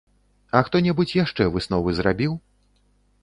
[0.59, 2.33] А хто-небудзь яшчэ высновы зрабіў?